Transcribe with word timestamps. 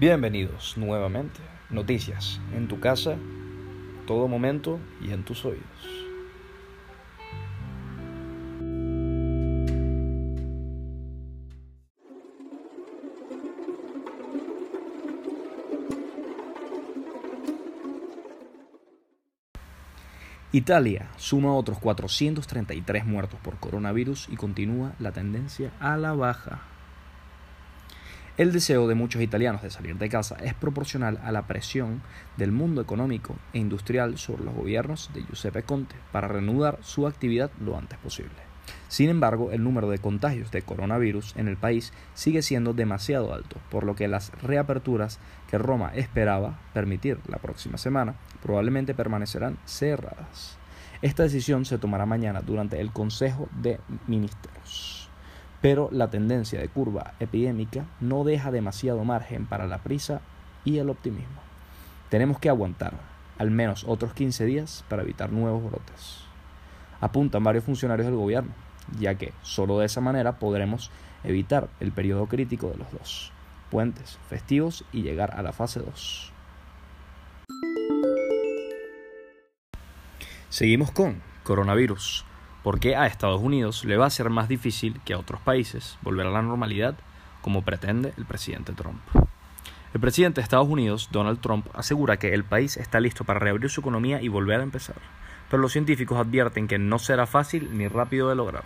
Bienvenidos 0.00 0.78
nuevamente. 0.78 1.40
Noticias 1.68 2.40
en 2.56 2.68
tu 2.68 2.80
casa, 2.80 3.16
todo 4.06 4.28
momento 4.28 4.80
y 5.02 5.10
en 5.12 5.24
tus 5.26 5.44
oídos. 5.44 5.60
Italia 20.50 21.10
suma 21.18 21.52
otros 21.52 21.78
433 21.78 23.04
muertos 23.04 23.38
por 23.40 23.58
coronavirus 23.58 24.30
y 24.30 24.36
continúa 24.36 24.94
la 24.98 25.12
tendencia 25.12 25.72
a 25.78 25.98
la 25.98 26.14
baja. 26.14 26.79
El 28.40 28.52
deseo 28.52 28.88
de 28.88 28.94
muchos 28.94 29.20
italianos 29.20 29.60
de 29.60 29.68
salir 29.68 29.98
de 29.98 30.08
casa 30.08 30.34
es 30.42 30.54
proporcional 30.54 31.20
a 31.22 31.30
la 31.30 31.46
presión 31.46 32.00
del 32.38 32.52
mundo 32.52 32.80
económico 32.80 33.36
e 33.52 33.58
industrial 33.58 34.16
sobre 34.16 34.44
los 34.44 34.54
gobiernos 34.54 35.10
de 35.12 35.22
Giuseppe 35.24 35.62
Conte 35.62 35.94
para 36.10 36.26
reanudar 36.26 36.78
su 36.80 37.06
actividad 37.06 37.50
lo 37.60 37.76
antes 37.76 37.98
posible. 37.98 38.32
Sin 38.88 39.10
embargo, 39.10 39.52
el 39.52 39.62
número 39.62 39.90
de 39.90 39.98
contagios 39.98 40.50
de 40.52 40.62
coronavirus 40.62 41.36
en 41.36 41.48
el 41.48 41.58
país 41.58 41.92
sigue 42.14 42.40
siendo 42.40 42.72
demasiado 42.72 43.34
alto, 43.34 43.58
por 43.70 43.84
lo 43.84 43.94
que 43.94 44.08
las 44.08 44.32
reaperturas 44.40 45.18
que 45.50 45.58
Roma 45.58 45.92
esperaba 45.94 46.60
permitir 46.72 47.18
la 47.28 47.36
próxima 47.36 47.76
semana 47.76 48.14
probablemente 48.42 48.94
permanecerán 48.94 49.58
cerradas. 49.66 50.56
Esta 51.02 51.24
decisión 51.24 51.66
se 51.66 51.76
tomará 51.76 52.06
mañana 52.06 52.40
durante 52.40 52.80
el 52.80 52.90
Consejo 52.90 53.50
de 53.60 53.80
Ministros 54.06 54.99
pero 55.60 55.88
la 55.92 56.10
tendencia 56.10 56.60
de 56.60 56.68
curva 56.68 57.14
epidémica 57.20 57.84
no 58.00 58.24
deja 58.24 58.50
demasiado 58.50 59.04
margen 59.04 59.46
para 59.46 59.66
la 59.66 59.78
prisa 59.78 60.20
y 60.64 60.78
el 60.78 60.90
optimismo. 60.90 61.40
Tenemos 62.08 62.38
que 62.38 62.48
aguantar 62.48 62.94
al 63.38 63.50
menos 63.50 63.84
otros 63.86 64.12
15 64.12 64.44
días 64.44 64.84
para 64.88 65.02
evitar 65.02 65.32
nuevos 65.32 65.62
brotes. 65.64 66.24
Apuntan 67.00 67.42
varios 67.42 67.64
funcionarios 67.64 68.06
del 68.06 68.16
gobierno, 68.16 68.52
ya 68.98 69.14
que 69.14 69.32
solo 69.42 69.78
de 69.78 69.86
esa 69.86 70.00
manera 70.00 70.38
podremos 70.38 70.90
evitar 71.24 71.68
el 71.80 71.92
periodo 71.92 72.26
crítico 72.26 72.68
de 72.68 72.76
los 72.76 72.92
dos 72.92 73.32
puentes 73.70 74.18
festivos 74.28 74.84
y 74.92 75.02
llegar 75.02 75.38
a 75.38 75.42
la 75.42 75.52
fase 75.52 75.80
2. 75.80 76.32
Seguimos 80.50 80.90
con 80.90 81.22
coronavirus. 81.44 82.24
¿Por 82.62 82.78
qué 82.78 82.96
a 82.96 83.06
Estados 83.06 83.40
Unidos 83.40 83.84
le 83.84 83.96
va 83.96 84.06
a 84.06 84.10
ser 84.10 84.28
más 84.30 84.48
difícil 84.48 85.00
que 85.04 85.14
a 85.14 85.18
otros 85.18 85.40
países 85.40 85.98
volver 86.02 86.26
a 86.26 86.30
la 86.30 86.42
normalidad 86.42 86.94
como 87.40 87.62
pretende 87.62 88.12
el 88.16 88.26
presidente 88.26 88.72
Trump. 88.72 89.00
El 89.92 90.00
presidente 90.00 90.40
de 90.40 90.44
Estados 90.44 90.68
Unidos, 90.68 91.08
Donald 91.10 91.40
Trump, 91.40 91.66
asegura 91.74 92.18
que 92.18 92.32
el 92.32 92.44
país 92.44 92.76
está 92.76 93.00
listo 93.00 93.24
para 93.24 93.40
reabrir 93.40 93.70
su 93.70 93.80
economía 93.80 94.22
y 94.22 94.28
volver 94.28 94.60
a 94.60 94.64
empezar, 94.64 94.96
pero 95.48 95.60
los 95.60 95.72
científicos 95.72 96.18
advierten 96.18 96.68
que 96.68 96.78
no 96.78 96.98
será 96.98 97.26
fácil 97.26 97.76
ni 97.76 97.88
rápido 97.88 98.28
de 98.28 98.36
lograr. 98.36 98.64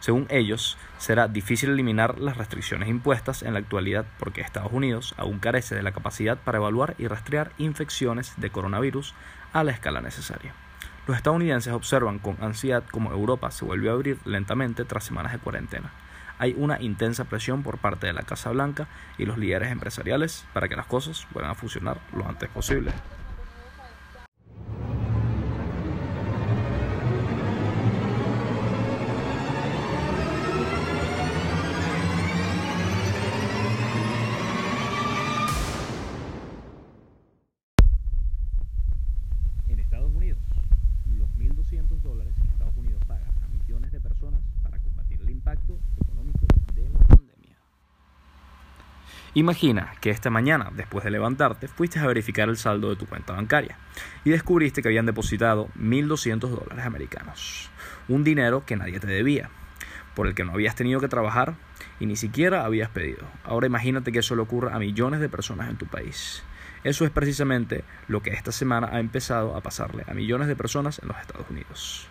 Según 0.00 0.26
ellos, 0.30 0.76
será 0.98 1.28
difícil 1.28 1.70
eliminar 1.70 2.18
las 2.18 2.36
restricciones 2.36 2.88
impuestas 2.88 3.42
en 3.42 3.52
la 3.52 3.58
actualidad 3.58 4.06
porque 4.18 4.40
Estados 4.40 4.72
Unidos 4.72 5.14
aún 5.16 5.40
carece 5.40 5.74
de 5.74 5.82
la 5.82 5.92
capacidad 5.92 6.38
para 6.38 6.58
evaluar 6.58 6.94
y 6.98 7.06
rastrear 7.06 7.52
infecciones 7.58 8.32
de 8.36 8.50
coronavirus 8.50 9.14
a 9.52 9.64
la 9.64 9.72
escala 9.72 10.00
necesaria. 10.00 10.54
Los 11.08 11.16
estadounidenses 11.16 11.72
observan 11.72 12.18
con 12.18 12.36
ansiedad 12.42 12.84
cómo 12.90 13.12
Europa 13.12 13.50
se 13.50 13.64
vuelve 13.64 13.88
a 13.88 13.92
abrir 13.92 14.18
lentamente 14.26 14.84
tras 14.84 15.04
semanas 15.04 15.32
de 15.32 15.38
cuarentena. 15.38 15.90
Hay 16.38 16.54
una 16.54 16.82
intensa 16.82 17.24
presión 17.24 17.62
por 17.62 17.78
parte 17.78 18.06
de 18.06 18.12
la 18.12 18.24
Casa 18.24 18.50
Blanca 18.50 18.88
y 19.16 19.24
los 19.24 19.38
líderes 19.38 19.72
empresariales 19.72 20.44
para 20.52 20.68
que 20.68 20.76
las 20.76 20.84
cosas 20.84 21.26
vuelvan 21.32 21.52
a 21.52 21.54
funcionar 21.54 21.98
lo 22.12 22.28
antes 22.28 22.50
posible. 22.50 22.92
Imagina 49.34 49.92
que 50.00 50.10
esta 50.10 50.30
mañana, 50.30 50.72
después 50.74 51.04
de 51.04 51.12
levantarte, 51.12 51.68
fuiste 51.68 52.00
a 52.00 52.06
verificar 52.06 52.48
el 52.48 52.56
saldo 52.56 52.88
de 52.88 52.96
tu 52.96 53.06
cuenta 53.06 53.34
bancaria 53.34 53.78
y 54.24 54.30
descubriste 54.30 54.82
que 54.82 54.88
habían 54.88 55.06
depositado 55.06 55.68
1.200 55.78 56.40
dólares 56.48 56.84
americanos, 56.84 57.70
un 58.08 58.24
dinero 58.24 58.64
que 58.66 58.76
nadie 58.76 58.98
te 58.98 59.06
debía, 59.06 59.50
por 60.16 60.26
el 60.26 60.34
que 60.34 60.44
no 60.44 60.54
habías 60.54 60.74
tenido 60.74 60.98
que 60.98 61.06
trabajar 61.06 61.54
y 62.00 62.06
ni 62.06 62.16
siquiera 62.16 62.64
habías 62.64 62.88
pedido. 62.88 63.28
Ahora 63.44 63.68
imagínate 63.68 64.10
que 64.10 64.18
eso 64.18 64.34
le 64.34 64.42
ocurra 64.42 64.74
a 64.74 64.80
millones 64.80 65.20
de 65.20 65.28
personas 65.28 65.68
en 65.68 65.76
tu 65.76 65.86
país. 65.86 66.42
Eso 66.82 67.04
es 67.04 67.12
precisamente 67.12 67.84
lo 68.08 68.22
que 68.22 68.30
esta 68.30 68.50
semana 68.50 68.88
ha 68.90 68.98
empezado 68.98 69.56
a 69.56 69.60
pasarle 69.60 70.04
a 70.08 70.14
millones 70.14 70.48
de 70.48 70.56
personas 70.56 71.00
en 71.00 71.08
los 71.08 71.18
Estados 71.18 71.48
Unidos. 71.48 72.08